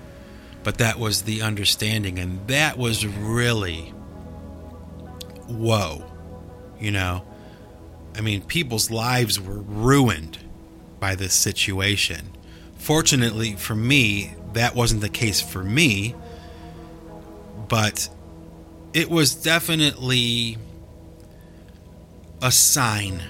[0.63, 3.93] but that was the understanding and that was really
[5.47, 6.05] whoa
[6.79, 7.25] you know?
[8.15, 10.37] I mean people's lives were ruined
[10.99, 12.29] by this situation.
[12.77, 16.15] Fortunately for me that wasn't the case for me
[17.67, 18.09] but
[18.93, 20.57] it was definitely
[22.41, 23.21] a sign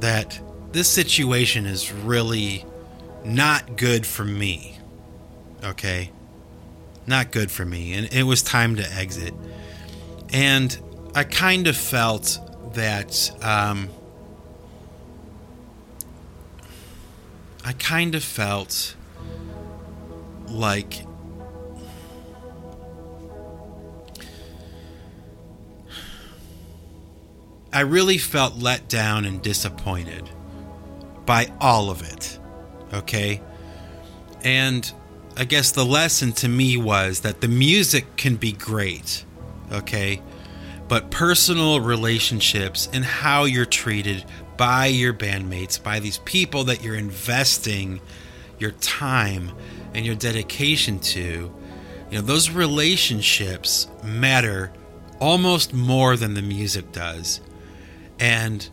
[0.00, 0.40] that
[0.72, 2.64] this situation is really
[3.24, 4.78] not good for me
[5.64, 6.10] okay
[7.10, 7.92] not good for me.
[7.92, 9.34] And it was time to exit.
[10.32, 10.78] And
[11.14, 12.38] I kind of felt
[12.74, 13.90] that um,
[17.64, 18.94] I kind of felt
[20.48, 21.04] like
[27.72, 30.28] I really felt let down and disappointed
[31.24, 32.38] by all of it.
[32.92, 33.40] Okay?
[34.42, 34.90] And
[35.36, 39.24] I guess the lesson to me was that the music can be great,
[39.70, 40.20] okay?
[40.88, 44.24] But personal relationships and how you're treated
[44.56, 48.00] by your bandmates, by these people that you're investing
[48.58, 49.52] your time
[49.94, 51.20] and your dedication to,
[52.10, 54.72] you know, those relationships matter
[55.20, 57.40] almost more than the music does.
[58.20, 58.68] And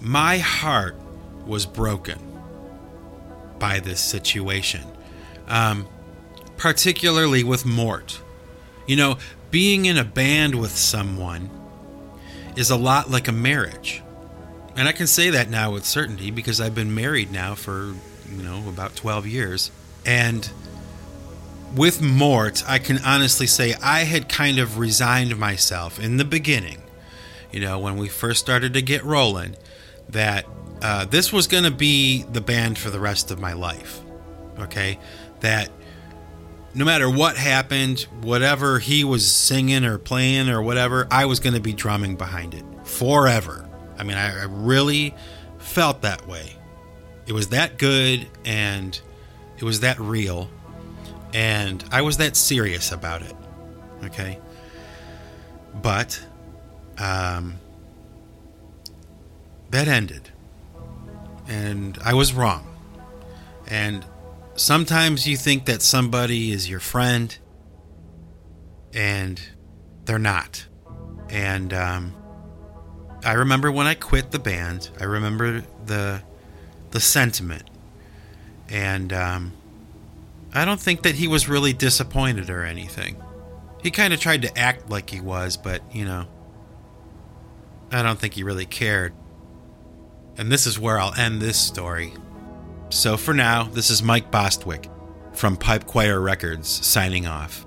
[0.00, 0.96] my heart
[1.46, 2.18] was broken
[3.58, 4.82] by this situation
[5.48, 5.86] um,
[6.56, 8.20] particularly with Mort.
[8.86, 9.18] You know,
[9.50, 11.50] being in a band with someone
[12.56, 14.02] is a lot like a marriage.
[14.76, 17.94] And I can say that now with certainty because I've been married now for,
[18.30, 19.70] you know, about 12 years.
[20.04, 20.48] And
[21.74, 26.82] with Mort, I can honestly say I had kind of resigned myself in the beginning,
[27.54, 29.56] you know, when we first started to get rolling,
[30.08, 30.46] that
[30.82, 34.00] uh, this was going to be the band for the rest of my life.
[34.58, 34.98] Okay
[35.44, 35.68] that
[36.74, 41.54] no matter what happened, whatever he was singing or playing or whatever, I was going
[41.54, 43.68] to be drumming behind it forever.
[43.98, 45.14] I mean, I, I, really
[45.58, 46.56] felt that way.
[47.26, 48.98] It was that good and
[49.58, 50.48] it was that real,
[51.34, 53.36] and I was that serious about it.
[54.04, 54.40] Okay.
[55.80, 56.24] But,
[56.98, 57.56] um,
[59.70, 60.30] that ended.
[61.48, 62.66] And I was wrong.
[63.66, 64.04] And
[64.56, 67.36] Sometimes you think that somebody is your friend,
[68.92, 69.40] and
[70.04, 70.66] they're not.
[71.28, 72.14] And um,
[73.24, 74.90] I remember when I quit the band.
[75.00, 76.22] I remember the
[76.92, 77.64] the sentiment,
[78.68, 79.52] and um,
[80.54, 83.16] I don't think that he was really disappointed or anything.
[83.82, 86.26] He kind of tried to act like he was, but you know,
[87.90, 89.14] I don't think he really cared.
[90.36, 92.12] And this is where I'll end this story.
[92.90, 94.88] So for now, this is Mike Bostwick
[95.32, 97.66] from Pipe Choir Records signing off.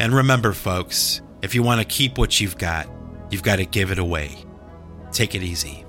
[0.00, 2.88] And remember, folks, if you want to keep what you've got,
[3.30, 4.36] you've got to give it away.
[5.12, 5.84] Take it easy.